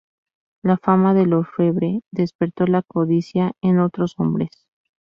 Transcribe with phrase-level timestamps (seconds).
[0.63, 4.65] La fama del orfebre despertó la codicia en otros hombres.